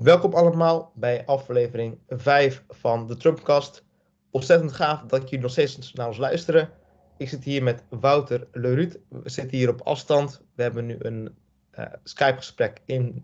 [0.00, 3.84] Welkom allemaal bij aflevering 5 van de Trumpcast.
[4.30, 6.70] Ontzettend gaaf dat jullie nog steeds naar ons luisteren.
[7.16, 8.98] Ik zit hier met Wouter Leruut.
[9.08, 10.42] We zitten hier op afstand.
[10.54, 11.34] We hebben nu een
[11.78, 13.22] uh, Skype-gesprek in het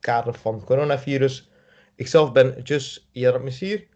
[0.00, 1.50] kader van coronavirus.
[1.94, 3.86] Ikzelf ben Jus Yaramissir.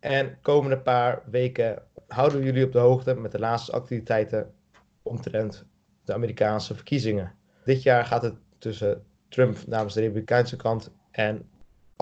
[0.00, 4.54] En komende paar weken houden we jullie op de hoogte met de laatste activiteiten
[5.02, 5.66] omtrent
[6.04, 7.34] de Amerikaanse verkiezingen.
[7.64, 11.50] Dit jaar gaat het tussen Trump namens de Republikeinse kant en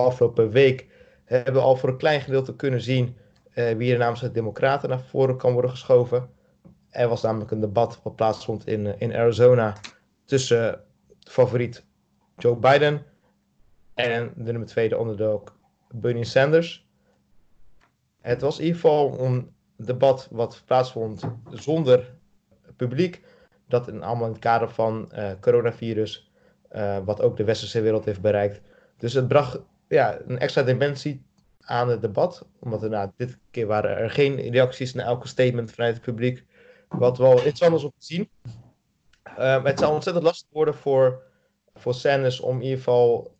[0.05, 0.87] afgelopen week
[1.25, 3.17] hebben we al voor een klein gedeelte kunnen zien
[3.55, 6.29] uh, wie er namens de Democraten naar voren kan worden geschoven.
[6.89, 9.75] Er was namelijk een debat wat plaatsvond in, uh, in Arizona
[10.25, 10.83] tussen
[11.19, 11.85] favoriet
[12.37, 13.05] Joe Biden
[13.93, 15.43] en de nummer tweede onderdeel
[15.89, 16.89] Bernie Sanders.
[18.21, 22.15] Het was in ieder geval een debat wat plaatsvond zonder
[22.75, 23.21] publiek.
[23.67, 26.31] Dat in, allemaal in het kader van uh, coronavirus,
[27.05, 28.61] wat ook de westerse wereld heeft bereikt.
[28.97, 29.59] Dus het bracht
[29.97, 31.25] ja, een extra dimensie
[31.61, 32.45] aan het debat.
[32.59, 36.45] Omdat er nou, dit keer waren er geen reacties naar elke statement vanuit het publiek.
[36.89, 38.29] Wat wel interessant is om te zien.
[39.39, 41.23] Uh, het zal ontzettend lastig worden voor,
[41.73, 43.35] voor Sanders om in ieder geval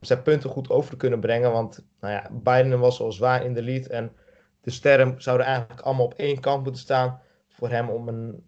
[0.00, 1.52] zijn punten goed over te kunnen brengen.
[1.52, 3.86] Want nou ja, Biden was al zwaar in de lead.
[3.86, 4.12] En
[4.60, 7.20] de sterren zouden eigenlijk allemaal op één kant moeten staan.
[7.48, 8.46] Voor hem om, een,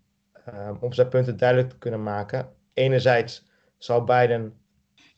[0.49, 2.49] uh, om zijn punten duidelijk te kunnen maken.
[2.73, 3.47] Enerzijds
[3.79, 4.61] zou Biden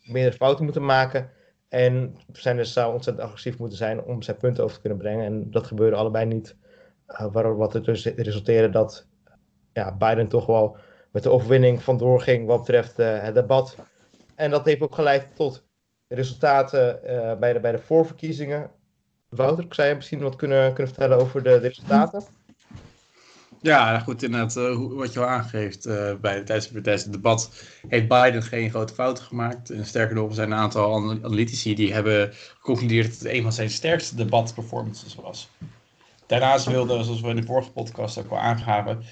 [0.03, 1.31] meerdere fouten moeten maken.
[1.71, 5.25] En Sanders zou ontzettend agressief moeten zijn om zijn punten over te kunnen brengen.
[5.25, 6.57] En dat gebeurde allebei niet.
[7.09, 9.07] Uh, wat er dus resulteerde dat
[9.73, 10.77] ja, Biden toch wel
[11.11, 13.77] met de overwinning vandoor ging wat betreft uh, het debat.
[14.35, 15.65] En dat heeft ook geleid tot
[16.09, 18.71] resultaten uh, bij, de, bij de voorverkiezingen.
[19.29, 22.23] Wouter, zou je misschien wat kunnen, kunnen vertellen over de, de resultaten?
[23.63, 27.51] Ja, goed, inderdaad, uh, wat je al aangeeft, uh, bij, tijdens, tijdens het debat
[27.89, 29.71] heeft Biden geen grote fouten gemaakt.
[29.71, 33.71] En sterker nog, zijn een aantal analytici die hebben geconcludeerd dat het een van zijn
[33.71, 35.49] sterkste debatperformances was.
[36.27, 39.03] Daarnaast wilde, zoals we in de vorige podcast ook al aangaven,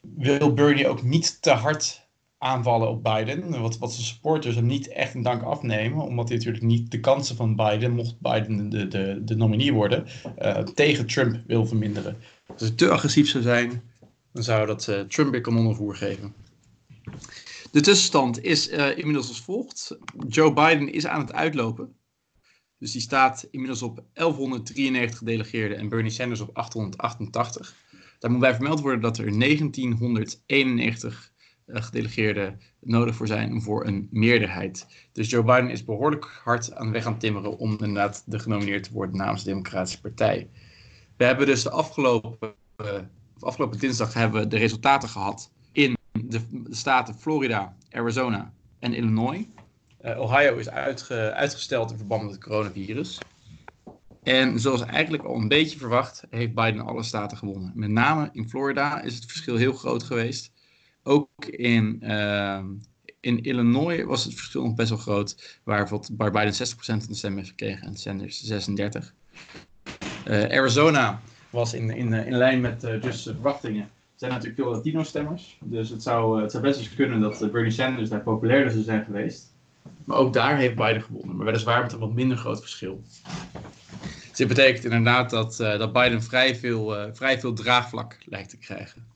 [0.00, 2.06] wil Bernie ook niet te hard
[2.38, 3.60] aanvallen op Biden.
[3.60, 6.04] Wat, wat zijn supporters hem niet echt een dank afnemen.
[6.04, 10.06] Omdat hij natuurlijk niet de kansen van Biden, mocht Biden de, de, de nominee worden,
[10.38, 12.16] uh, tegen Trump wil verminderen.
[12.52, 13.82] Als het te agressief zou zijn,
[14.32, 16.34] dan zou dat uh, Trump weer kanon voer geven.
[17.70, 19.98] De tussenstand is uh, inmiddels als volgt.
[20.28, 21.96] Joe Biden is aan het uitlopen.
[22.78, 27.74] Dus die staat inmiddels op 1193 gedelegeerden en Bernie Sanders op 888.
[28.18, 31.32] Daar moet bij vermeld worden dat er 1991
[31.66, 34.86] uh, gedelegeerden nodig voor zijn voor een meerderheid.
[35.12, 38.82] Dus Joe Biden is behoorlijk hard aan de weg aan timmeren om inderdaad de genomineerd
[38.82, 40.48] te worden namens de Democratische Partij.
[41.18, 42.92] We hebben dus de afgelopen, uh,
[43.38, 46.40] afgelopen dinsdag hebben we de resultaten gehad in de,
[46.70, 49.46] staten Florida, Arizona en Illinois.
[50.04, 53.18] Uh, Ohio is uitge, uitgesteld in verband met het coronavirus.
[54.22, 57.72] En zoals eigenlijk al een beetje verwacht, heeft Biden alle staten gewonnen.
[57.74, 60.52] Met name in Florida is het verschil heel groot geweest.
[61.02, 62.64] Ook in, uh,
[63.20, 67.14] in Illinois was het verschil nog best wel groot, waar, waar Biden 60% van de
[67.14, 69.16] stemmen heeft gekregen en Sanders 36%.
[70.28, 73.82] Uh, Arizona was in, in, in lijn met uh, Just verwachtingen.
[73.82, 77.70] Er zijn natuurlijk veel Latino-stemmers, dus het zou, het zou best eens kunnen dat Bernie
[77.70, 79.52] Sanders daar populairder zou zijn geweest.
[80.04, 83.02] Maar ook daar heeft Biden gewonnen, maar weliswaar met een wat minder groot verschil.
[83.02, 89.06] Dus dit betekent inderdaad dat, dat Biden vrij veel, vrij veel draagvlak lijkt te krijgen.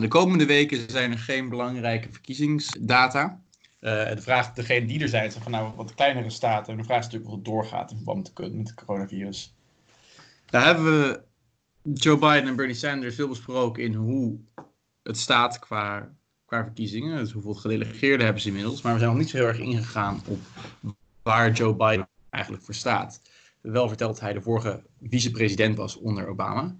[0.00, 3.40] De komende weken zijn er geen belangrijke verkiezingsdata.
[3.78, 6.72] De vraag, degene die er zijn, zijn van nou wat kleinere staten.
[6.72, 9.54] En de vraag is natuurlijk of het doorgaat in verband met het coronavirus.
[10.46, 11.20] Daar hebben we
[11.82, 14.38] Joe Biden en Bernie Sanders veel besproken in hoe
[15.02, 17.18] het staat qua, qua verkiezingen.
[17.18, 18.82] Dus hoeveel gedelegeerden hebben ze inmiddels.
[18.82, 20.38] Maar we zijn nog niet zo heel erg ingegaan op
[21.22, 23.20] waar Joe Biden eigenlijk voor staat.
[23.60, 26.76] Wel verteld dat hij de vorige vicepresident was onder Obama.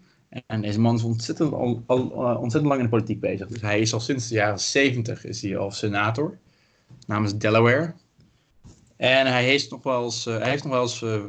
[0.47, 2.01] En deze man is ontzettend, al, al,
[2.37, 3.49] ontzettend lang in de politiek bezig.
[3.49, 6.39] Dus hij is al sinds de jaren 70 is al senator
[7.07, 7.95] namens Delaware.
[8.97, 11.25] En hij heeft nog wel eens, uh, hij heeft nog wel eens uh,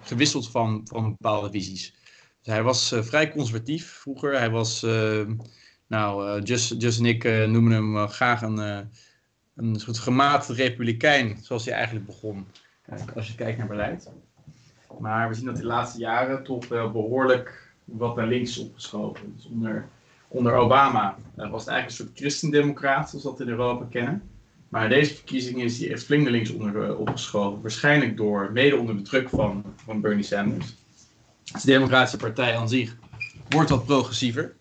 [0.00, 1.94] gewisseld van, van bepaalde visies.
[2.42, 4.38] Dus hij was uh, vrij conservatief vroeger.
[4.38, 4.86] Hij was,
[5.86, 8.58] nou, Just, Just en ik noemen hem graag een,
[9.54, 12.46] een soort gematigd republikein, zoals hij eigenlijk begon.
[13.14, 14.10] als je kijkt naar beleid.
[14.98, 19.32] Maar we zien dat de laatste jaren toch wel behoorlijk wat naar links opgeschoven.
[19.36, 19.88] Dus onder,
[20.28, 24.30] onder Obama was het eigenlijk een soort christendemocraat, zoals we dat in Europa kennen.
[24.72, 27.62] Maar deze verkiezingen is hij echt flink naar links onder, uh, opgeschoven.
[27.62, 30.74] Waarschijnlijk door, mede onder de druk van, van Bernie Sanders.
[31.44, 32.96] De Democratische Partij aan zich
[33.48, 34.56] wordt wat progressiever.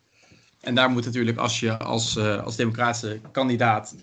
[0.62, 3.96] En daar moet natuurlijk, als je als, uh, als democratische kandidaat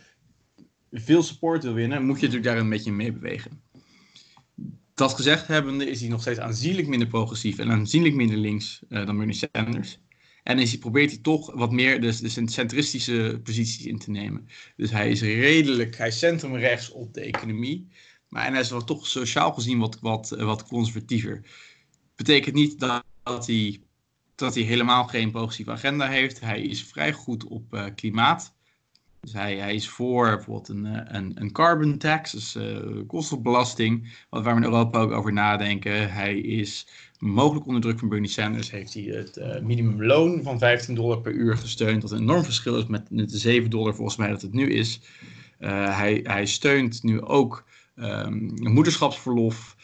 [0.92, 3.62] veel support wil winnen, moet je natuurlijk daar een beetje mee bewegen.
[4.94, 9.06] Dat gezegd hebbende is hij nog steeds aanzienlijk minder progressief en aanzienlijk minder links uh,
[9.06, 9.98] dan Bernie Sanders.
[10.48, 12.12] En is hij, probeert hij toch wat meer de,
[12.44, 14.48] centristische posities in te nemen.
[14.76, 17.88] Dus hij is redelijk, hij centrumrechts op de economie.
[18.28, 21.44] Maar en hij is wel toch sociaal gezien wat, wat, wat conservatiever.
[22.16, 23.80] Betekent niet dat, dat, hij,
[24.34, 26.40] dat hij helemaal geen progressieve agenda heeft.
[26.40, 28.54] Hij is vrij goed op uh, klimaat.
[29.20, 34.08] Dus hij, hij is voor bijvoorbeeld een, eh, een, een carbon tax, dus uh, kostenbelasting,
[34.30, 36.12] wat, waar we in Europa ook over nadenken.
[36.12, 36.88] Hij is
[37.18, 41.32] mogelijk onder druk van Bernie Sanders, heeft hij het uh, minimumloon van 15 dollar per
[41.32, 44.52] uur gesteund, wat een enorm verschil is met de 7 dollar volgens mij dat het
[44.52, 45.00] nu is.
[45.58, 47.64] hij, hij steunt nu ook
[47.96, 49.76] um, moederschapsverlof.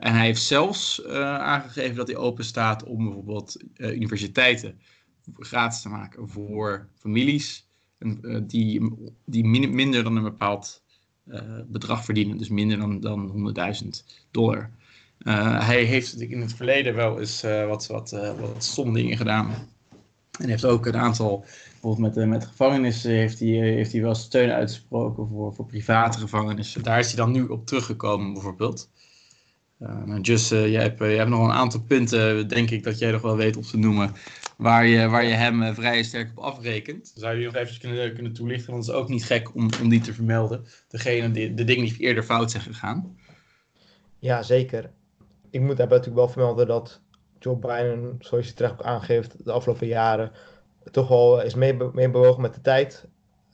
[0.00, 4.80] en hij heeft zelfs aangegeven dat hij open staat om bijvoorbeeld universiteiten
[5.38, 7.64] gratis te maken voor families
[7.98, 8.92] uh, die,
[9.24, 10.82] die minder dan een bepaald
[11.26, 13.54] uh, bedrag verdienen, dus minder dan, dan
[13.84, 13.88] 100.000
[14.30, 14.70] dollar.
[15.18, 19.54] Uh, hij heeft in het verleden wel eens wat, wat, wat stom dingen gedaan.
[20.38, 24.50] En heeft ook een aantal, bijvoorbeeld met, met gevangenissen, heeft hij, heeft hij wel steun
[24.50, 26.82] uitgesproken voor, voor private gevangenissen.
[26.82, 28.90] Daar is hij dan nu op teruggekomen, bijvoorbeeld.
[29.78, 33.10] Uh, Just, uh, jij, hebt, jij hebt nog een aantal punten, denk ik, dat jij
[33.10, 34.12] nog wel weet op te noemen
[34.56, 37.12] waar je, waar je hem uh, vrij sterk op afrekent.
[37.14, 39.88] Zou je nog even kunnen, kunnen toelichten, want het is ook niet gek om, om
[39.88, 40.64] die te vermelden.
[40.88, 43.16] Degene, die, de dingen die eerder fout zijn gegaan.
[44.18, 44.90] Ja, zeker.
[45.50, 47.00] Ik moet daarbij natuurlijk wel vermelden dat
[47.38, 50.32] Joe Biden, zoals je terecht ook aangeeft, de afgelopen jaren
[50.90, 53.08] toch wel is meebewogen met de tijd.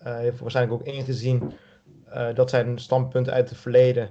[0.07, 1.53] Uh, heeft waarschijnlijk ook ingezien
[2.09, 4.11] uh, dat zijn standpunten uit het verleden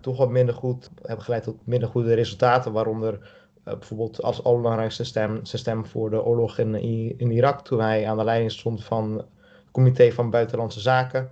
[0.00, 3.18] toch wat minder goed hebben geleid tot minder goede resultaten, waaronder
[3.64, 6.74] eh, bijvoorbeeld als allerbelangrijkste stem, stem voor de oorlog in,
[7.18, 9.26] in Irak, toen hij aan de leiding stond van het
[9.70, 11.30] Comité van Buitenlandse Zaken.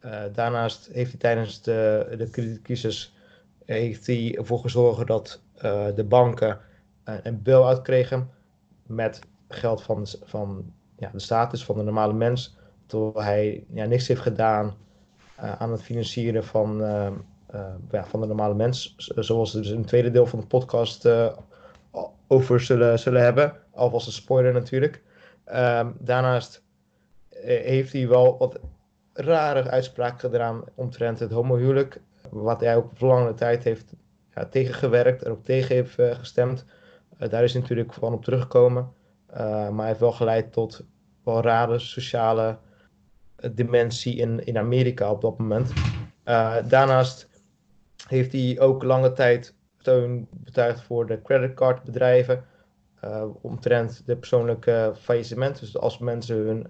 [0.00, 3.14] Uh, daarnaast heeft hij tijdens de, de kredietcrisis
[3.64, 6.58] heeft hij ervoor gezorgd dat uh, de banken
[7.04, 8.30] een bail-out kregen
[8.86, 12.56] met geld van, van ja, de staat, dus van de normale mens.
[12.86, 14.74] Terwijl hij ja, niks heeft gedaan
[15.36, 16.82] aan het financieren van,
[17.90, 18.94] ja, van de normale mens.
[18.96, 21.08] Zoals dus in het tweede deel van de podcast
[22.28, 23.52] over zullen, zullen hebben.
[23.70, 25.02] Alvast een spoiler natuurlijk.
[25.54, 26.62] Um, daarnaast
[27.28, 28.58] eh, heeft hij wel wat
[29.12, 32.00] rare uitspraken gedaan omtrent het homohuwelijk.
[32.30, 33.92] Wat hij ook voor lange tijd heeft
[34.34, 36.64] ja, tegengewerkt en ook tegen heeft gestemd.
[37.18, 38.92] Daar is hij natuurlijk van op teruggekomen.
[39.72, 40.84] maar heeft wel geleid tot
[41.24, 42.58] wel rare sociale
[43.52, 45.72] dimensie in, in Amerika op dat moment.
[46.68, 47.28] daarnaast
[48.08, 52.44] heeft hij ook lange tijd steun betuigd voor de creditcardbedrijven.
[53.04, 55.60] Uh, omtrent de persoonlijke faillissement.
[55.60, 56.66] Dus als mensen hun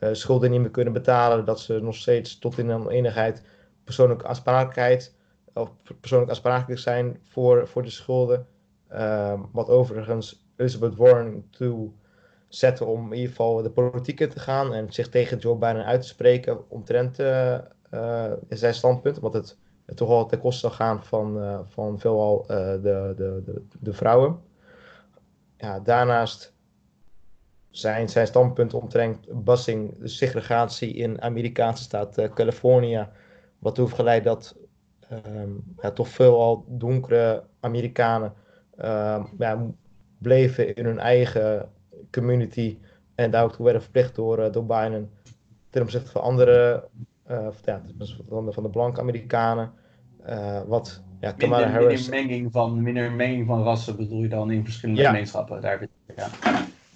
[0.00, 3.42] uh, schulden niet meer kunnen betalen, dat ze nog steeds tot in de enigheid
[4.22, 5.14] aansprakelijkheid
[5.54, 8.46] of persoonlijk aansprakelijk zijn voor, voor de schulden.
[8.92, 11.90] Uh, wat overigens Elizabeth Warren toe
[12.48, 15.84] zette om in ieder geval de politiek in te gaan en zich tegen Joe Biden
[15.84, 17.16] uit te spreken omtrent
[18.48, 19.18] zijn standpunt.
[19.18, 19.58] Want het
[19.94, 24.40] toch wel ten koste gaan van, uh, van veelal uh, de, de, de, de, vrouwen.
[25.56, 26.54] Ja, daarnaast
[27.70, 33.08] zijn zijn standpunten omtrent busing, de segregatie in Amerikaanse staat uh, Californië,
[33.58, 34.56] wat heeft geleid dat
[35.26, 38.34] um, ja, toch veelal donkere Amerikanen
[38.78, 39.66] um, ja,
[40.18, 41.68] bleven in hun eigen
[42.10, 42.78] community
[43.14, 45.10] en daar ook toe werden verplicht door, door Biden
[45.70, 46.88] ten opzichte van andere
[47.64, 47.82] ja,
[48.28, 49.72] van, de, van de blanke Amerikanen.
[50.28, 52.08] Uh, wat ja, Kamala minder, Harris...
[52.08, 55.60] Minder menging, van, minder menging van rassen bedoel je dan in verschillende gemeenschappen.
[55.60, 56.28] Daar, ja.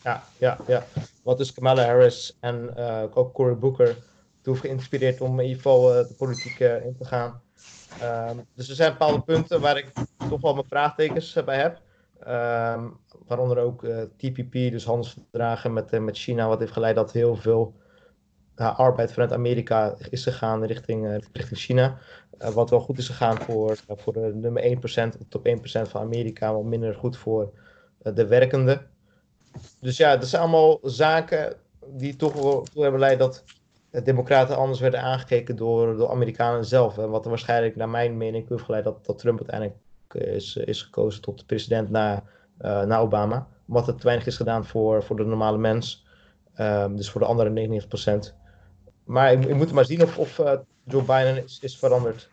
[0.02, 0.84] ja, ja, ja.
[1.22, 3.96] Wat dus Kamala Harris en uh, ook Cory Booker
[4.42, 7.40] toe geïnspireerd om in ieder geval de politiek in te gaan.
[8.30, 9.92] Um, dus er zijn bepaalde punten waar ik
[10.28, 11.80] toch wel mijn vraagtekens bij heb.
[12.20, 13.86] Um, waaronder ook
[14.16, 17.74] TPP, dus handelsverdragen met, met China, wat heeft geleid dat heel veel
[18.56, 21.98] arbeid vanuit Amerika is gegaan richting, richting China.
[22.42, 26.00] Uh, wat wel goed is gegaan voor, voor de nummer 1%, de top 1% van
[26.00, 27.52] Amerika, maar minder goed voor
[27.98, 28.86] de werkenden.
[29.80, 31.54] Dus ja, dat zijn allemaal zaken
[31.86, 33.44] die toch wel hebben geleid dat
[33.90, 36.98] de Democraten anders werden aangekeken door de Amerikanen zelf.
[36.98, 39.78] En wat er waarschijnlijk, naar mijn mening, heeft geleid dat, dat Trump uiteindelijk
[40.14, 42.22] is, is gekozen tot president na,
[42.58, 43.48] na Obama.
[43.68, 46.06] Omdat het te weinig is gedaan voor, voor de normale mens.
[46.60, 47.80] Um, dus voor de andere
[48.30, 48.43] 99%.
[49.04, 50.40] Maar ik moet maar zien of, of
[50.84, 52.28] Joe Biden is, is veranderd.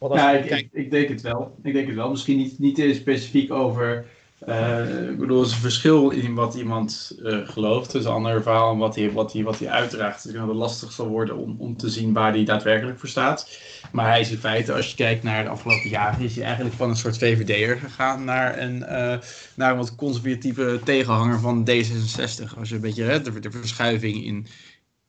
[0.00, 1.56] Ja, ik, ik, ik, denk het wel.
[1.62, 2.10] Ik denk het wel.
[2.10, 4.06] Misschien niet, niet specifiek over.
[4.48, 7.92] Uh, ik bedoel, er is een verschil in wat iemand uh, gelooft.
[7.92, 10.22] Dus een ander verhaal en wat hij, wat hij, wat hij uitdraagt.
[10.22, 13.58] Dus het lastig zal worden om, om te zien waar hij daadwerkelijk voor staat.
[13.92, 16.74] Maar hij is in feite, als je kijkt naar de afgelopen jaren, is hij eigenlijk
[16.74, 19.18] van een soort VVD'er gegaan naar een, uh,
[19.54, 22.58] naar een wat conservatieve tegenhanger van D66.
[22.58, 24.46] Als je een beetje hè, de, de verschuiving in,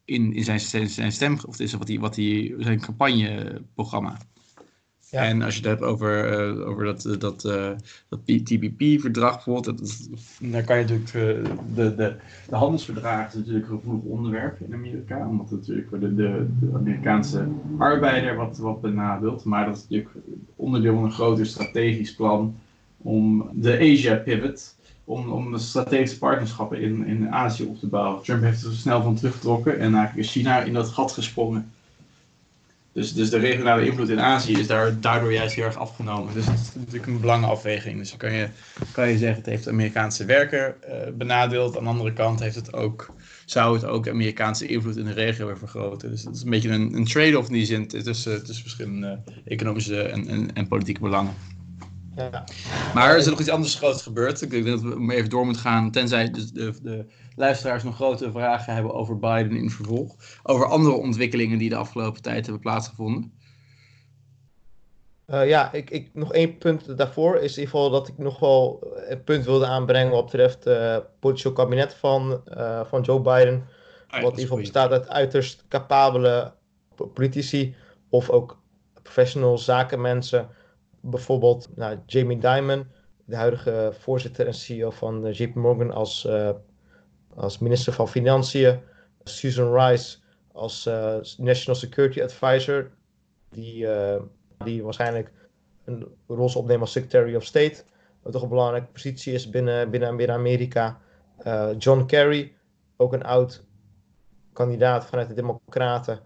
[0.09, 4.17] in, in zijn, zijn stem, of is wat hij, wat hij, zijn campagneprogramma.
[5.11, 5.23] Ja.
[5.23, 7.71] En als je het hebt over, uh, over dat, uh, dat, uh,
[8.09, 11.11] dat TPP-verdrag bijvoorbeeld, dat, dan kan je natuurlijk
[11.75, 12.15] de, de,
[12.49, 16.69] de handelsverdragen is natuurlijk een gevoelig onderwerp in Amerika, omdat het natuurlijk de, de, de
[16.73, 17.47] Amerikaanse
[17.77, 19.43] arbeider wat, wat benadeelt.
[19.43, 20.15] Maar dat is natuurlijk
[20.55, 22.55] onderdeel van een groter strategisch plan
[22.97, 24.75] om de Asia-pivot,
[25.09, 28.23] om, om strategische partnerschappen in, in Azië op te bouwen.
[28.23, 31.71] Trump heeft er snel van teruggetrokken en eigenlijk is China in dat gat gesprongen.
[32.91, 36.33] Dus, dus de regionale invloed in Azië is daar, daardoor juist heel erg afgenomen.
[36.33, 37.97] Dus het is natuurlijk een belangenafweging.
[37.97, 38.47] Dus dan kan je,
[38.91, 41.77] kan je zeggen, het heeft de Amerikaanse werker uh, benadeeld.
[41.77, 43.13] Aan de andere kant heeft het ook,
[43.45, 46.09] zou het ook de Amerikaanse invloed in de regio weer vergroten.
[46.09, 50.01] Dus het is een beetje een, een trade-off in die zin tussen, tussen verschillende economische
[50.01, 51.33] en, en, en politieke belangen.
[52.19, 52.43] Ja.
[52.93, 54.41] Maar er is nog iets anders groots gebeurd.
[54.41, 58.31] Ik denk dat we even door moeten gaan, tenzij de, de, de luisteraars nog grote
[58.31, 60.15] vragen hebben over Biden in vervolg.
[60.43, 63.33] Over andere ontwikkelingen die de afgelopen tijd hebben plaatsgevonden.
[65.27, 68.39] Uh, ja, ik, ik, nog één punt daarvoor is in ieder geval dat ik nog
[68.39, 73.21] wel een punt wilde aanbrengen wat betreft het uh, politieke kabinet van, uh, van Joe
[73.21, 73.67] Biden.
[74.07, 76.53] Ah, wat in ieder geval bestaat uit uiterst capabele
[77.13, 77.75] politici
[78.09, 78.61] of ook
[79.03, 80.49] professional zakenmensen
[81.01, 82.87] bijvoorbeeld nou, Jamie Dimon,
[83.25, 86.49] de huidige voorzitter en CEO van uh, JP Morgan als, uh,
[87.35, 88.79] als minister van Financiën.
[89.23, 90.17] Susan Rice
[90.51, 92.91] als uh, National Security Advisor,
[93.49, 93.87] die,
[94.63, 95.31] die waarschijnlijk
[95.85, 97.83] een rol zal opnemen als Secretary of State.
[98.21, 100.99] Wat toch een belangrijke positie is binnen, binnen, binnen Amerika.
[101.77, 102.53] John Kerry,
[102.97, 103.63] ook een oud
[104.53, 106.19] kandidaat vanuit de Democraten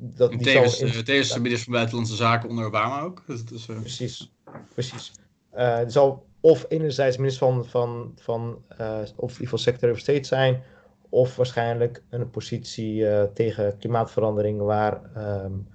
[0.00, 1.04] dat die tevens, zal in...
[1.04, 3.22] tevens de minister van Buitenlandse Zaken onder Obama ook.
[3.26, 3.80] Dus uh...
[3.80, 4.32] Precies,
[4.74, 5.12] precies.
[5.56, 10.26] Uh, zal of enerzijds minister van, van, van uh, of in ieder Secretary of State
[10.26, 10.62] zijn,
[11.08, 15.00] of waarschijnlijk een positie tegen klimaatverandering waar
[15.44, 15.68] um,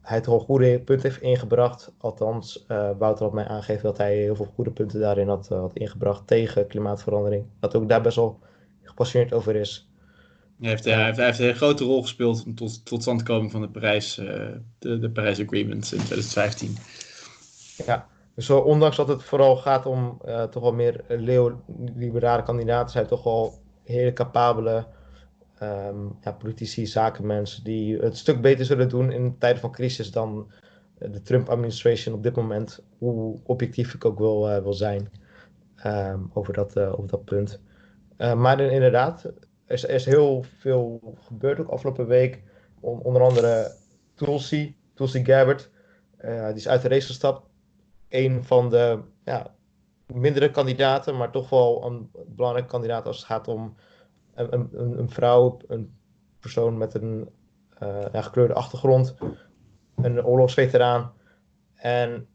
[0.00, 1.92] hij toch al goede punten heeft ingebracht.
[1.98, 2.64] Althans,
[2.98, 6.66] Wouter had mij aangegeven dat hij heel veel goede punten daarin had, had ingebracht tegen
[6.66, 7.44] klimaatverandering.
[7.60, 8.38] Dat ook daar best wel
[8.82, 9.88] gepassioneerd over is.
[10.60, 13.68] Hij heeft, hij, heeft, hij heeft, een grote rol gespeeld tot, tot standkoming van de
[13.68, 14.26] Parijs, uh,
[14.78, 16.76] de, de Parijs Agreement in 2015.
[17.86, 21.04] Ja, dus ondanks dat het vooral gaat om uh, toch wel meer
[21.96, 24.86] liberale kandidaten, zijn toch wel hele capabele
[25.62, 30.52] um, ja, politici, zakenmensen die het stuk beter zullen doen in tijden van crisis dan
[30.98, 35.10] de Trump-administration op dit moment, hoe objectief ik ook wil, uh, wil zijn
[35.86, 37.60] um, over, dat, over dat punt.
[38.16, 39.32] maar inderdaad,
[39.66, 42.42] er is, heel veel gebeurd ook afgelopen week.
[42.80, 43.72] onder andere
[44.14, 45.70] Tulsi, Tulsi Gabbard.
[46.24, 47.48] Uh, die is uit de race gestapt.
[48.08, 49.54] Een van de ja,
[50.06, 53.76] mindere kandidaten, maar toch wel een belangrijke kandidaat als het gaat om
[54.34, 55.96] een, een, een vrouw, een
[56.40, 57.28] persoon met een
[58.12, 59.14] ja, gekleurde achtergrond,
[59.96, 61.12] een oorlogsveteraan.
[61.74, 62.28] En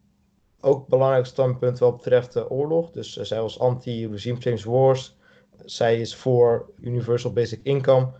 [0.62, 2.91] ook belangrijk standpunt wat betreft de oorlog.
[2.91, 5.17] Dus uh, zij was anti-regime change wars
[5.66, 8.12] zij is voor Universal Basic Income.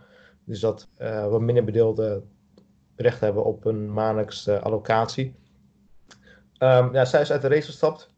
[0.44, 2.30] Dus dat uh, wat minder bedeelden
[2.96, 5.34] recht hebben op een maandelijkse allocatie.
[6.58, 8.10] Um, ja, zij is uit de race gestapt.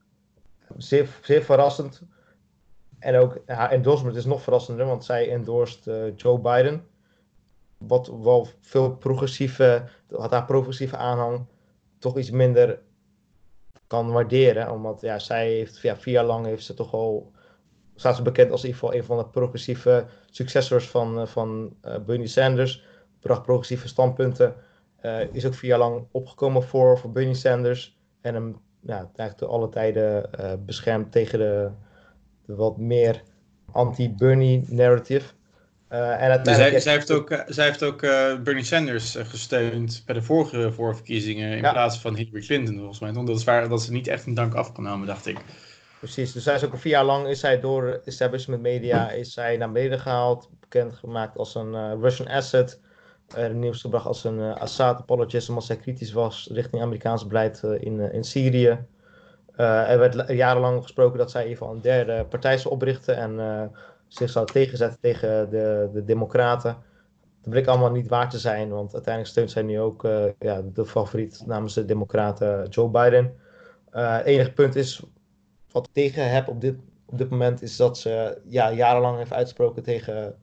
[0.77, 2.03] Zeer, zeer verrassend.
[2.99, 6.87] En ook haar endorsement is nog verrassender, want zij endorst uh, Joe Biden.
[7.79, 11.47] Wat wel veel progressieve, had haar progressieve aanhang
[11.99, 12.83] toch iets minder
[13.87, 14.71] kan waarderen.
[14.71, 17.33] Omdat ja, zij heeft ja, vier jaar lang heeft ze toch al
[18.03, 21.77] staat ze bekend als in ieder geval een van de progressieve successors van, uh, van
[21.85, 22.85] uh, Bernie Sanders.
[23.21, 24.55] Bracht progressieve standpunten.
[25.03, 27.99] Uh, is ook vier jaar lang opgekomen voor, voor Bernie Sanders.
[28.21, 30.31] En hem ja, eigenlijk alle tijden
[30.67, 31.71] beschermd tegen de,
[32.47, 33.23] de wat meer
[33.73, 35.33] anti-Bernie narrative.
[35.89, 38.01] en dus zij, zij, heeft ook, zij heeft ook
[38.45, 43.15] Bernie Sanders gesteund bij de vorige voorverkiezingen in plaats van Hillary Clinton volgens mij.
[43.15, 45.39] Omdat is waar, dat ze niet echt een dank afgenomen, dacht ik.
[46.03, 49.57] Precies, dus zij is ook vier jaar lang is zij door establishment media is zij
[49.57, 52.81] naar beneden gehaald, bekendgemaakt als een uh, Russian asset,
[53.39, 57.63] uh, nieuws gebracht als een uh, Assad apologist omdat zij kritisch was richting Amerikaans beleid
[57.63, 58.79] in, in Syrië.
[59.57, 63.71] er werd jarenlang gesproken dat zij even een derde partij zou oprichten en
[64.09, 66.77] zich zou tegenzetten tegen de, de democraten.
[67.43, 70.03] Dat bleek allemaal niet waar te zijn, want uiteindelijk steunt zij nu ook
[70.39, 73.35] ja, de favoriet namens de democraten Joe Biden.
[73.91, 75.03] het enige punt is
[75.73, 76.75] wat ik tegen heb op dit,
[77.05, 80.35] op dit moment is dat ze ja, jarenlang heeft uitgesproken tegen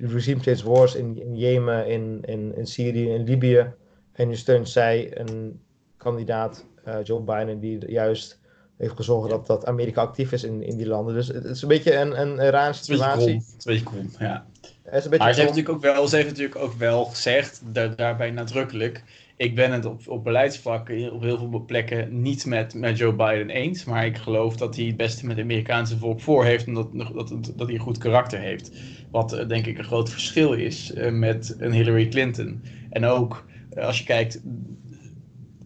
[0.00, 3.72] regime change wars in, in Jemen, in, in, in Syrië, in Libië.
[4.12, 5.60] En nu steunt zij een
[5.96, 6.66] kandidaat,
[7.04, 8.38] Joe Biden, die juist
[8.76, 11.14] heeft gezorgd dat, dat Amerika actief is in, in die landen.
[11.14, 13.34] Dus het is een beetje een, een, een rare situatie.
[13.34, 14.46] Het is een beetje ja.
[14.90, 19.02] maar ze heeft, natuurlijk ook wel, ze heeft natuurlijk ook wel gezegd, daar, daarbij nadrukkelijk,
[19.36, 20.86] ik ben het op, op op
[21.22, 23.84] heel veel plekken niet met, met Joe Biden eens.
[23.84, 26.66] Maar ik geloof dat hij het beste met het Amerikaanse volk voor heeft.
[26.66, 28.72] En dat, dat, dat hij een goed karakter heeft.
[29.10, 32.62] Wat eh, denk ik een groot verschil is uh, met een Hillary Clinton.
[32.90, 34.42] En ook uh, als je kijkt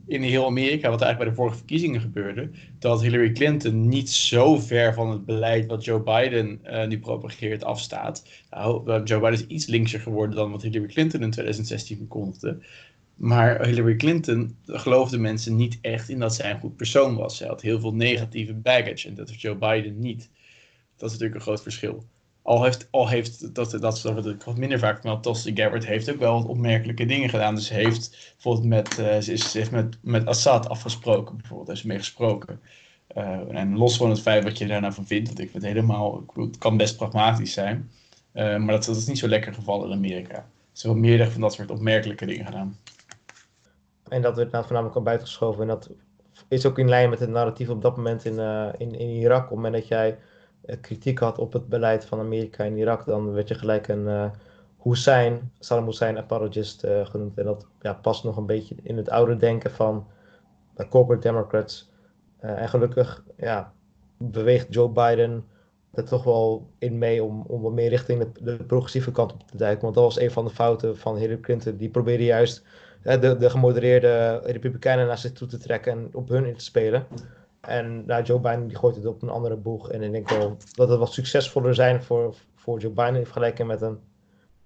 [0.06, 4.56] in heel Amerika, wat eigenlijk bij de vorige verkiezingen gebeurde, dat Hillary Clinton niet zo
[4.56, 8.24] ver van het beleid wat Joe Biden nu propageert afstaat.
[8.50, 12.58] Nou, Joe Biden is iets linkser geworden dan wat Hillary Clinton in 2016 verkondigde.
[13.18, 17.36] Maar Hillary Clinton geloofde mensen niet echt in dat zij een goed persoon was.
[17.36, 20.30] Zij had heel veel negatieve baggage en dat heeft Joe Biden niet.
[20.96, 22.04] Dat is natuurlijk een groot verschil.
[22.42, 25.86] Al heeft, al heeft dat, dat, dat wat ik wat minder vaak van Tulsi Gabbard
[25.86, 27.54] heeft ook wel wat opmerkelijke dingen gedaan.
[27.54, 28.98] Dus ze heeft bijvoorbeeld met,
[29.28, 32.60] is, heeft met, met Assad afgesproken, bijvoorbeeld, heeft ze mee gesproken.
[33.16, 35.62] Uh, en los van het feit wat je daar nou van vindt, dat ik vind
[35.62, 37.90] helemaal, het kan best pragmatisch zijn.
[38.34, 40.48] Uh, maar dat, dat is niet zo lekker gevallen in Amerika.
[40.72, 42.76] Ze hebben meerdere van dat soort opmerkelijke dingen gedaan.
[44.08, 45.62] En dat werd nou voornamelijk al buitengeschoven.
[45.62, 45.90] En dat
[46.48, 49.42] is ook in lijn met het narratief op dat moment in, uh, in, in Irak.
[49.42, 50.18] Op het moment dat jij
[50.66, 54.04] uh, kritiek had op het beleid van Amerika in Irak, dan werd je gelijk een
[54.04, 54.30] uh,
[54.82, 57.38] Hussein, Saddam Hussein apologist genoemd.
[57.38, 60.06] En dat ja, past nog een beetje in het oude denken van
[60.88, 61.90] corporate democrats.
[62.38, 63.72] en gelukkig ja,
[64.16, 65.44] beweegt Joe Biden
[65.92, 69.42] er toch wel in mee om, om wat meer richting de, de progressieve kant op
[69.46, 69.82] te duiken.
[69.82, 71.76] Want dat was een van de fouten van Hillary Clinton.
[71.76, 72.64] Die probeerde juist
[73.02, 77.06] de, de gemodereerde Republikeinen naar zich toe te trekken en op hun in te spelen.
[77.60, 79.90] En nou, Joe Biden die gooit het op een andere boeg.
[79.90, 83.68] En ik denk wel dat het wat succesvoller zijn voor, voor Joe Biden in vergelijking
[83.68, 83.98] met een,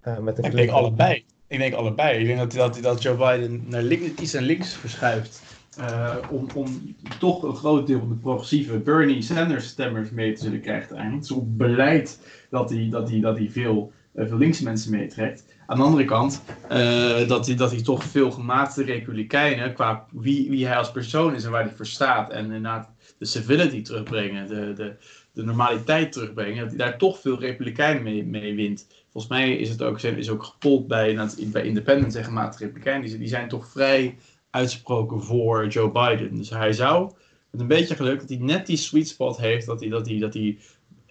[0.04, 1.24] uh, met een Ik denk allebei.
[1.46, 2.18] Ik denk allebei.
[2.18, 5.42] Ik denk dat, dat, dat Joe Biden naar links, iets naar links verschuift.
[5.78, 10.42] Uh, om, om toch een groot deel van de progressieve Bernie Sanders stemmers mee te
[10.42, 11.28] zullen krijgen uiteindelijk.
[11.28, 12.18] Dus op beleid
[12.50, 15.44] dat hij, dat hij, dat hij veel, uh, veel linkse mensen meetrekt.
[15.72, 20.50] Aan de andere kant, uh, dat, hij, dat hij toch veel gemaakte republikeinen, qua wie,
[20.50, 24.48] wie hij als persoon is en waar hij voor staat, en inderdaad de civility terugbrengen,
[24.48, 24.94] de, de,
[25.32, 28.86] de normaliteit terugbrengen, dat hij daar toch veel republikeinen mee, wint.
[29.12, 33.18] Volgens mij is het ook, is ook gepold bij, bij independents en gemaakte republikeinen, die,
[33.18, 34.16] die zijn toch vrij
[34.50, 36.36] uitsproken voor Joe Biden.
[36.36, 37.12] Dus hij zou,
[37.50, 40.18] met een beetje geluk, dat hij net die sweet spot heeft, dat hij, dat hij,
[40.18, 40.58] dat hij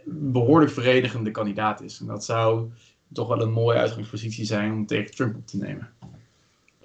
[0.05, 1.99] behoorlijk verenigende kandidaat is.
[1.99, 2.69] En dat zou
[3.13, 5.89] toch wel een mooie uitgangspositie zijn om tegen Trump op te nemen.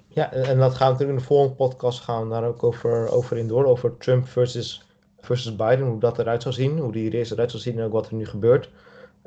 [0.07, 3.09] Ja, en dat gaan we natuurlijk in de volgende podcast gaan we daar ook over,
[3.09, 3.65] over in door.
[3.65, 4.83] Over Trump versus,
[5.19, 6.77] versus Biden, hoe dat eruit zal zien.
[6.77, 8.69] Hoe die race eruit zal zien en ook wat er nu gebeurt.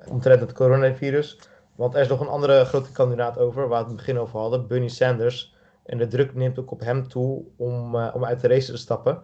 [0.09, 1.39] Omtrent het coronavirus.
[1.75, 4.67] Want er is nog een andere grote kandidaat over, waar we het begin over hadden.
[4.67, 5.55] Bernie Sanders.
[5.85, 8.77] En de druk neemt ook op hem toe om, uh, om uit de race te
[8.77, 9.23] stappen.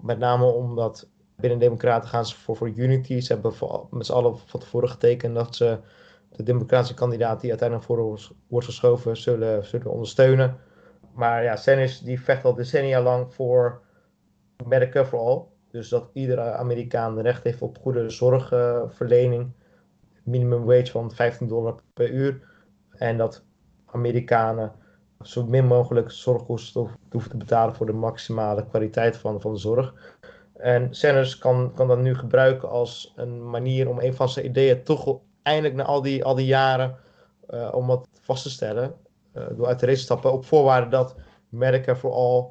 [0.00, 3.20] Met name omdat binnen de Democraten gaan ze voor, voor unity.
[3.20, 3.52] Ze hebben
[3.90, 5.78] met z'n allen van tevoren getekend dat ze
[6.36, 10.56] de democratische kandidaat die uiteindelijk voor wordt geschoven zullen, zullen ondersteunen.
[11.14, 13.80] Maar ja, Sanders die vecht al decennia lang voor
[14.64, 15.42] Medicare for All.
[15.70, 19.52] Dus dat iedere Amerikaan recht heeft op goede zorgverlening.
[20.22, 22.40] Minimum wage van 15 dollar per uur.
[22.90, 23.44] En dat
[23.84, 24.72] Amerikanen
[25.22, 30.16] zo min mogelijk zorgkosten hoeven te betalen voor de maximale kwaliteit van, van de zorg.
[30.56, 34.82] En Sanders kan, kan dat nu gebruiken als een manier om een van zijn ideeën
[34.82, 36.96] toch eindelijk na al die, al die jaren
[37.50, 38.94] uh, om wat vast te stellen.
[39.34, 41.14] Uh, door uit de race te stappen op voorwaarde dat
[41.48, 42.46] Medicare for All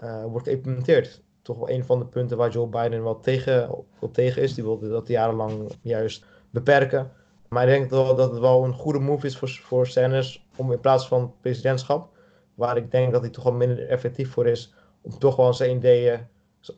[0.00, 1.22] uh, wordt geïmplementeerd.
[1.42, 4.54] Toch wel een van de punten waar Joe Biden wel tegen, op tegen is.
[4.54, 7.10] Die wilde dat jarenlang juist beperken.
[7.48, 10.72] Maar ik denk dat, dat het wel een goede move is voor, voor Sanders om
[10.72, 12.08] in plaats van presidentschap,
[12.54, 15.76] waar ik denk dat hij toch wel minder effectief voor is, om toch wel zijn
[15.76, 16.26] ideeën,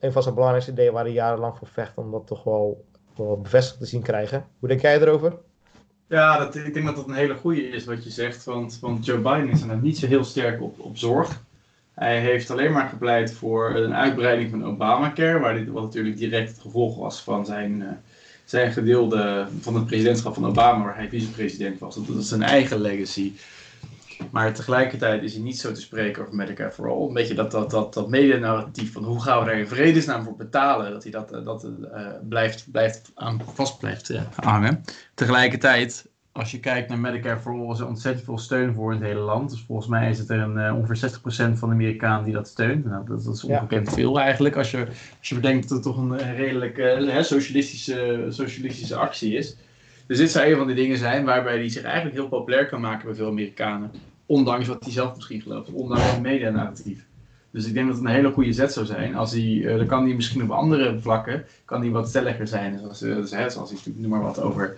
[0.01, 2.85] een van zijn belangrijkste ideeën waar hij jarenlang voor vecht, om dat toch wel,
[3.16, 4.46] wel bevestigd te zien krijgen.
[4.59, 5.38] Hoe denk jij erover?
[6.12, 9.05] Ja, dat, ik denk dat dat een hele goede is wat je zegt, want, want
[9.05, 11.42] Joe Biden is er niet zo heel sterk op, op zorg.
[11.94, 16.48] Hij heeft alleen maar gepleit voor een uitbreiding van Obamacare, waar dit, wat natuurlijk direct
[16.48, 17.88] het gevolg was van zijn, uh,
[18.44, 21.94] zijn gedeelde van het presidentschap van Obama, waar hij vicepresident was.
[21.94, 23.33] Dat is zijn eigen legacy.
[24.30, 27.06] Maar tegelijkertijd is hij niet zo te spreken over Medicare for All.
[27.06, 30.37] Een beetje dat, dat, dat, dat medianarratief van hoe gaan we daar in vredesnaam voor
[30.37, 34.85] betalen, dat hij dat, dat uh, blijft, blijft aan, vast blijft uh, hangen.
[35.14, 38.98] Tegelijkertijd, als je kijkt naar Medicare for All, is er ontzettend veel steun voor in
[38.98, 39.50] het hele land.
[39.50, 42.48] Dus volgens mij is het er een, uh, ongeveer 60% van de Amerikanen die dat
[42.48, 42.85] steunt.
[42.85, 43.92] Nou, dat, dat is ongekend ja.
[43.92, 44.87] veel eigenlijk, als je,
[45.18, 46.76] als je bedenkt dat het toch een redelijk
[47.24, 49.56] socialistische, socialistische actie is.
[50.06, 52.80] Dus dit zou een van die dingen zijn waarbij hij zich eigenlijk heel populair kan
[52.80, 53.90] maken bij veel Amerikanen
[54.32, 57.04] Ondanks wat hij zelf misschien gelooft, ondanks het media-narratief.
[57.50, 59.14] Dus ik denk dat het een hele goede zet zou zijn.
[59.14, 62.78] Als hij, dan kan hij misschien op andere vlakken kan hij wat stelliger zijn.
[62.78, 64.76] Zoals, uh, zoals hij noem maar wat over,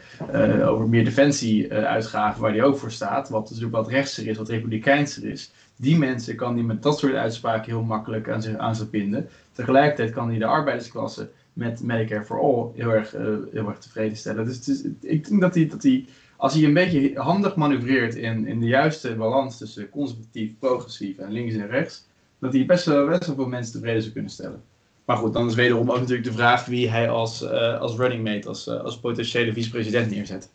[0.64, 3.28] over meer defensie-uitgaven, waar hij ook voor staat.
[3.28, 7.14] Wat natuurlijk wat rechtser is, wat republikeinser is die mensen kan hij met dat soort
[7.14, 9.28] uitspraken heel makkelijk aan zich, aan binden.
[9.52, 14.16] Tegelijkertijd kan hij de arbeidersklasse met Medicare for All heel erg, uh, heel erg tevreden
[14.16, 14.44] stellen.
[14.44, 16.06] Dus is, ik denk dat hij, dat hij,
[16.36, 21.32] als hij een beetje handig manoeuvreert in, in de juiste balans tussen conservatief, progressief en
[21.32, 22.06] links en rechts,
[22.38, 24.62] dat hij best wel, best wel veel mensen tevreden zou kunnen stellen.
[25.04, 28.24] Maar goed, dan is wederom ook natuurlijk de vraag wie hij als, uh, als running
[28.24, 30.50] mate, als, uh, als potentiële vicepresident neerzet.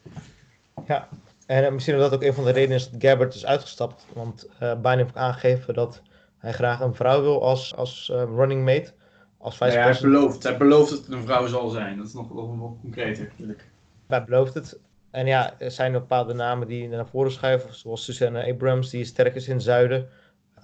[0.88, 1.08] Ja,
[1.46, 4.06] en misschien dat ook een van de redenen is dat Gabbard is uitgestapt.
[4.14, 6.02] Want Biden heeft aangegeven dat
[6.38, 8.94] hij graag een vrouw wil als, als running mate.
[9.38, 11.98] Als vice ja, hij, belooft, hij belooft dat het een vrouw zal zijn.
[11.98, 13.68] Dat is nog, nog, nog concreter natuurlijk.
[14.08, 14.80] Hij belooft het.
[15.12, 17.76] En ja, er zijn bepaalde namen die naar voren schuiven.
[17.76, 20.08] Zoals Susanna Abrams, die sterk is in het zuiden.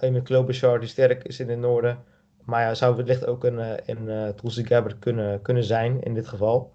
[0.00, 1.98] Amy Klobuchar, die sterk is in het noorden.
[2.44, 6.28] Maar ja, zou wellicht ook een, een uh, Tulsi Gabbard kunnen, kunnen zijn in dit
[6.28, 6.72] geval.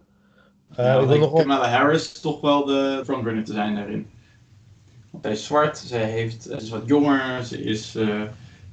[0.72, 4.10] Uh, ja, ik wil nog Kamala Harris toch wel de frontrunner te zijn daarin.
[5.10, 8.22] Want hij is zwart, ze, heeft, ze is wat jonger, ze is uh,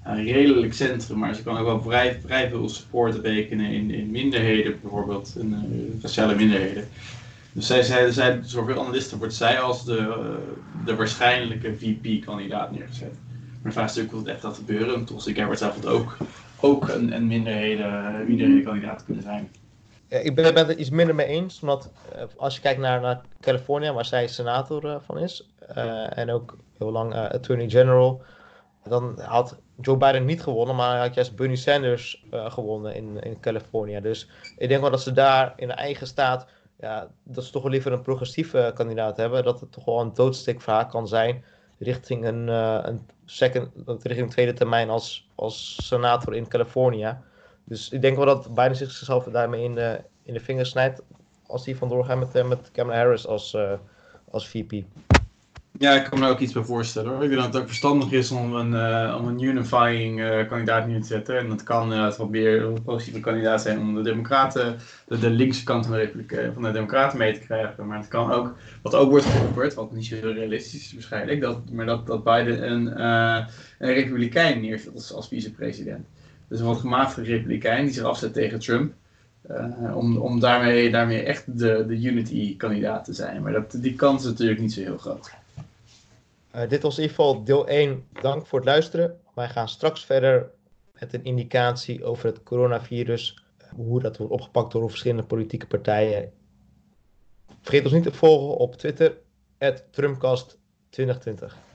[0.05, 4.81] redelijk centrum, maar ze kan ook wel vrij, vrij veel support rekenen in, in minderheden,
[4.81, 6.89] bijvoorbeeld, in uh, raciale minderheden.
[7.59, 10.37] Dus zij, zij, zij, zoveel analisten wordt zij als de,
[10.85, 13.14] de waarschijnlijke VP-kandidaat neergezet.
[13.62, 15.05] Maar is natuurlijk, het echt dat gebeuren?
[15.05, 16.16] Tulsi Gabbard zou het ook,
[16.61, 19.51] ook een, een minderheden, minderheden kunnen zijn
[20.09, 23.21] ik ben, het er iets minder mee eens, omdat uh, als je kijkt naar, naar
[23.40, 25.49] Californië, waar zij senator uh, van is,
[26.09, 28.23] en ook heel lang attorney general,
[28.85, 33.40] dan had Joe Biden niet gewonnen, maar hij had juist Bernie Sanders gewonnen in, in
[33.40, 34.01] Californië.
[34.01, 36.47] Dus ik denk wel dat ze daar in de eigen staat,
[36.81, 40.14] ja, dat ze toch wel liever een progressieve kandidaat hebben, dat het toch wel een
[40.14, 41.45] doodsteek kan zijn
[41.79, 42.49] richting een,
[42.88, 47.17] een second, richting een tweede termijn als, als senator in Californië.
[47.64, 51.03] Dus ik denk wel dat Biden zichzelf daarmee in de, in de vingers snijdt
[51.49, 53.73] als hij vandoor gaat met, eh, met Kamala Harris als, uh,
[54.31, 54.85] als VP.
[55.79, 57.23] Ja, ik kan me ook iets bij voorstellen hoor.
[57.23, 60.87] Ik denk dat het ook verstandig is om een, uh, om een unifying uh, kandidaat
[60.87, 61.38] neer te zetten.
[61.38, 65.31] En dat kan uh, wat meer een positieve kandidaat zijn om de democraten, de, de
[65.31, 67.87] linkse kant van de, Republiek, van de democraten mee te krijgen.
[67.87, 71.71] Maar het kan ook, wat ook wordt geopperd, wat niet zo realistisch is waarschijnlijk, dat,
[71.71, 73.03] maar dat, dat Biden een,
[73.79, 76.07] een republikein neerzet als, als vicepresident.
[76.49, 78.93] Dus een wat gematigde republikein die zich afzet tegen Trump.
[79.95, 83.43] Om om daarmee, daarmee echt de, de Unity-kandidaat te zijn.
[83.43, 85.31] Maar dat, die kans is natuurlijk niet zo heel groot.
[86.55, 88.07] Uh, dit was in ieder geval deel 1.
[88.21, 89.21] Dank voor het luisteren.
[89.35, 90.51] Wij gaan straks verder
[90.93, 93.43] met een indicatie over het coronavirus.
[93.75, 96.33] Hoe dat wordt opgepakt door verschillende politieke partijen.
[97.61, 99.19] Vergeet ons niet te volgen op Twitter,
[99.91, 101.68] Trumpcast2020.